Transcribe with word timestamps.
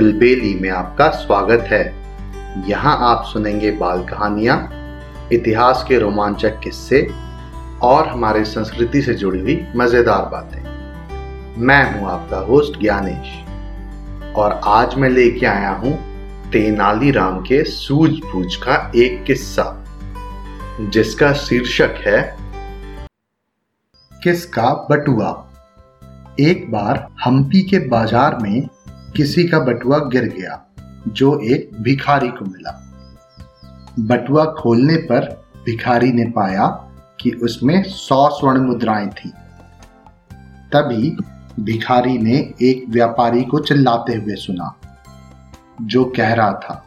बिलबेली 0.00 0.52
में 0.54 0.68
आपका 0.70 1.08
स्वागत 1.10 1.64
है। 1.70 1.82
यहाँ 2.68 2.96
आप 3.00 3.24
सुनेंगे 3.24 3.70
बाल 3.70 4.02
कहानियाँ, 4.04 4.56
इतिहास 5.32 5.84
के 5.88 5.98
रोमांचक 5.98 6.58
किस्से 6.58 7.00
और 7.82 8.08
हमारे 8.08 8.44
संस्कृति 8.44 9.02
से 9.02 9.14
जुड़ी 9.14 9.40
हुई 9.40 9.58
मज़ेदार 9.76 10.22
बातें। 10.32 11.60
मैं 11.60 11.82
हूँ 11.92 12.08
आपका 12.10 12.38
होस्ट 12.46 12.80
ज्ञानेश 12.80 14.34
और 14.36 14.60
आज 14.68 14.94
मैं 14.94 15.10
लेके 15.10 15.46
आया 15.46 15.74
हूँ 15.74 15.92
तेनालीराम 16.50 17.40
के 17.42 17.62
सूझबूझ 17.66 18.54
का 18.56 18.80
एक 18.96 19.22
किस्सा, 19.24 19.68
जिसका 20.82 21.32
शीर्षक 21.42 22.02
है, 22.06 22.20
किसका 24.12 24.72
बटुआ? 24.90 25.30
एक 26.40 26.70
बार 26.72 27.06
हम्पी 27.24 27.62
के 27.62 27.78
बाज़ार 27.88 28.38
में 28.42 28.68
किसी 29.16 29.44
का 29.44 29.58
बटुआ 29.58 29.98
गिर 29.98 30.24
गया, 30.24 30.66
जो 31.08 31.38
एक 31.40 31.70
भिखारी 31.80 32.28
को 32.28 32.44
मिला। 32.44 32.86
बटुआ 34.00 34.44
खोलने 34.44 34.96
पर 34.96 35.44
भिखारी 35.66 36.12
ने 36.12 36.24
पाया 36.24 36.66
कि 37.20 37.30
उसमें 37.30 37.82
सौ 37.82 38.28
स्वर्ण 38.28 38.60
मुद्राएँ 38.60 39.08
थी। 39.08 39.28
तभी 40.72 41.16
भिखारी 41.60 42.18
ने 42.18 42.36
एक 42.62 42.84
व्यापारी 42.88 43.42
को 43.42 43.58
चिल्लाते 43.58 44.14
हुए 44.14 44.34
सुना, 44.34 44.74
जो 45.82 46.04
कह 46.04 46.34
रहा 46.34 46.52
था, 46.52 46.86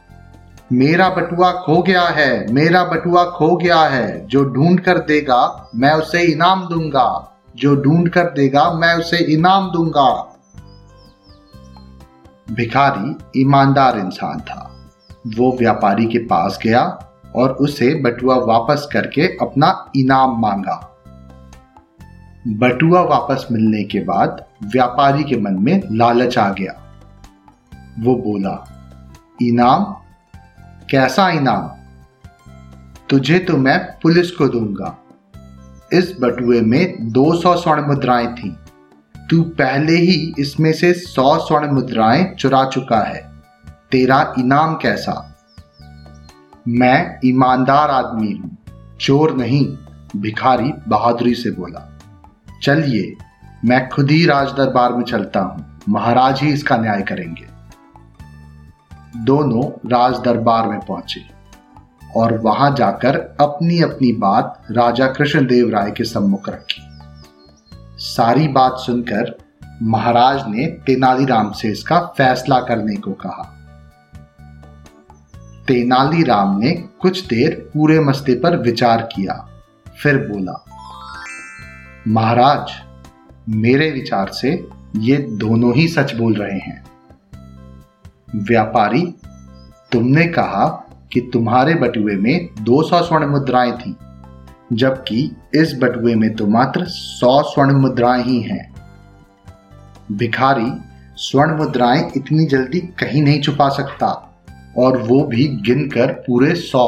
मेरा 0.71 1.09
बटुआ 1.09 1.51
खो 1.51 1.81
गया 1.81 2.01
है, 2.01 2.53
मेरा 2.53 2.83
बटुआ 2.83 3.23
खो 3.23 3.55
गया 3.55 3.79
है, 3.79 4.27
जो 4.27 4.43
ढूंढ 4.45 4.79
कर 4.79 4.97
देगा 4.97 5.69
मैं 5.75 5.93
उसे 5.93 6.21
इनाम 6.21 6.67
दूँगा, 6.67 7.39
जो 7.55 7.75
ढूंढ 7.75 8.09
कर 8.09 8.23
देगा 8.23 8.71
मैं 8.73 8.95
उसे 8.95 9.17
इनाम 9.17 9.71
दूँगा। 9.71 10.32
भिखारी 12.51 13.41
ईमानदार 13.41 13.99
इंसान 13.99 14.39
था। 14.39 14.75
वो 15.37 15.57
व्यापारी 15.59 16.05
के 16.05 16.17
पास 16.17 16.59
गया 16.63 17.09
और 17.35 17.51
उसे 17.51 18.01
बटुआ 18.01 18.35
वापस 18.35 18.89
करके 18.93 19.21
अपना 19.21 19.91
इनाम 19.95 20.41
मांगा। 20.41 20.89
बटुआ 22.47 23.01
वापस 23.01 23.47
मिलने 23.51 23.83
के 23.83 23.99
बाद 23.99 24.45
व्यापारी 24.63 25.23
के 25.23 25.35
मन 25.35 25.53
में 25.59 25.81
लालच 25.91 26.37
आ 26.37 26.49
गया। 26.49 26.83
वो 27.99 28.15
बोला, 28.15 28.69
इनाम? 29.41 29.83
कैसा 30.89 31.29
इनाम? 31.29 31.79
तुझे 33.09 33.39
तो 33.39 33.57
मैं 33.57 33.79
पुलिस 33.79 34.31
को 34.31 34.47
दूँगा। 34.47 34.97
इस 35.93 36.15
बटुए 36.21 36.61
में 36.61 37.11
200 37.11 37.55
स्वर्ण 37.55 37.87
मुद्राएँ 37.87 38.27
थी। 38.27 38.57
तू 39.29 39.41
पहले 39.43 39.93
ही 39.93 40.33
इसमें 40.39 40.73
से 40.73 40.93
सौ 40.93 41.37
स्वर्ण 41.37 41.71
मुद्राएँ 41.71 42.35
चुरा 42.35 42.65
चुका 42.65 42.99
है। 42.99 43.33
तेरा 43.91 44.33
इनाम 44.39 44.75
कैसा? 44.75 45.35
मैं 46.67 47.19
ईमानदार 47.25 47.89
आदमी 47.89 48.31
हूँ। 48.31 48.57
चोर 49.01 49.35
नहीं, 49.37 49.77
भिखारी 50.21 50.73
बहादुरी 50.87 51.35
से 51.35 51.51
बोला। 51.51 51.99
चलिए, 52.63 53.15
मैं 53.65 53.89
खुद 53.89 54.11
ही 54.11 54.25
राज 54.25 54.47
दरबार 54.47 54.93
में 54.93 55.03
चलता 55.03 55.39
हूँ। 55.39 55.79
महाराज 55.89 56.41
ही 56.41 56.53
इसका 56.53 56.77
न्याय 56.77 57.01
करेंगे। 57.01 57.47
दोनों 59.17 59.89
राज 59.89 60.15
दरबार 60.15 60.67
में 60.67 60.79
पहुँचे 60.79 61.21
और 62.15 62.37
वहाँ 62.37 62.75
जाकर 62.75 63.15
अपनी 63.17 63.81
अपनी 63.81 64.13
बात 64.13 64.63
राजा 64.71 65.07
कृष्णदेव 65.07 65.69
राय 65.69 65.91
के 65.91 66.03
सम्मुख 66.03 66.49
रखी। 66.49 66.92
सारी 68.03 68.47
बात 68.47 68.73
सुनकर 68.77 69.37
महाराज 69.81 70.43
ने 70.47 70.67
तेनालीराम 70.67 71.51
से 71.51 71.67
इसका 71.67 71.99
फैसला 71.99 72.59
करने 72.59 72.95
को 72.95 73.11
कहा। 73.11 73.43
तेनालीराम 75.67 76.59
ने 76.59 76.71
कुछ 76.71 77.25
देर 77.25 77.71
पूरे 77.73 77.99
मसले 77.99 78.35
पर 78.35 78.57
विचार 78.57 79.09
किया, 79.15 79.49
फिर 80.03 80.17
बोला, 80.17 80.65
महाराज, 82.07 82.71
मेरे 83.49 83.91
विचार 83.91 84.27
से 84.27 84.67
ये 84.95 85.17
दोनों 85.17 85.73
ही 85.75 85.87
सच 85.87 86.15
बोल 86.15 86.33
रहे 86.33 86.59
हैं। 86.59 86.83
व्यापारी, 88.35 89.15
तुमने 89.91 90.25
कहा 90.25 90.67
कि 91.13 91.29
तुम्हारे 91.33 91.75
बटुए 91.75 92.15
में 92.15 92.49
200 92.61 93.01
स्वर्ण 93.01 93.27
मुद्राएँ 93.27 93.71
थी। 93.71 93.95
जबकि 94.73 95.31
इस 95.55 95.73
बटुए 95.81 96.15
में 96.15 96.33
तो 96.35 96.47
मात्र 96.47 96.85
सौ 96.85 97.41
स्वर्ण 97.43 97.73
मुद्राएँ 97.73 98.23
ही 98.23 98.41
हैं। 98.41 98.73
भिखारी 100.11 100.71
स्वर्ण 101.17 101.57
मुद्राएँ 101.57 102.01
इतनी 102.17 102.45
जल्दी 102.45 102.79
कहीं 102.99 103.21
नहीं 103.23 103.41
छुपा 103.41 103.69
सकता, 103.69 104.07
और 104.77 104.97
वो 104.97 105.23
भी 105.23 105.47
गिनकर 105.65 106.11
पूरे 106.27 106.53
सौ। 106.55 106.85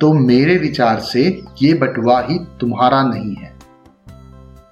तो 0.00 0.12
मेरे 0.12 0.56
विचार 0.56 1.00
से 1.00 1.22
ये 1.62 1.72
बटुआ 1.74 2.20
ही 2.20 2.38
तुम्हारा 2.60 3.02
नहीं 3.02 3.34
है। 3.34 3.50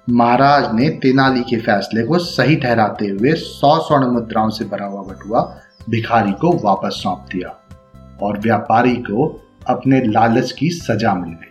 महाराज 0.09 0.73
ने 0.75 0.89
तेनाली 1.01 1.41
के 1.41 1.57
फैसले 1.57 2.03
को 2.03 2.17
सही 2.19 2.55
ठहराते 2.55 3.07
हुए 3.07 3.33
सौ 3.33 3.77
स्वर्ण 3.79 4.07
मुद्राओं 4.07 4.49
से 4.49 4.65
भरा 4.65 4.85
हुआ 4.85 5.01
बटुआ 5.03 5.41
भिखारी 5.89 6.31
को 6.31 6.51
वापस 6.63 6.99
सौंप 7.03 7.25
दिया, 7.33 7.55
और 8.21 8.39
व्यापारी 8.39 8.95
को 8.95 9.27
अपने 9.67 10.01
लालच 10.03 10.51
की 10.51 10.69
सजा 10.69 11.13
मिल 11.13 11.33
गई। 11.33 11.50